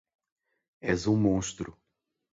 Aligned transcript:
És 0.95 1.05
um 1.13 1.21
monstro 1.27 1.79